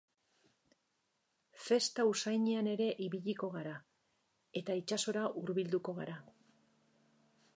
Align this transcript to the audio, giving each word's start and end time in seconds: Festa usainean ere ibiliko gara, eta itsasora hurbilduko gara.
Festa 1.65 2.05
usainean 2.11 2.69
ere 2.71 2.87
ibiliko 3.09 3.51
gara, 3.57 3.75
eta 4.63 4.79
itsasora 4.81 5.29
hurbilduko 5.43 5.97
gara. 6.03 6.19